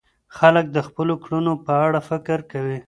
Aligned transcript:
خلک 0.37 0.65
د 0.71 0.77
خپلو 0.87 1.13
کړنو 1.23 1.53
په 1.65 1.73
اړه 1.85 1.99
فکر 2.09 2.39
کوي. 2.51 2.77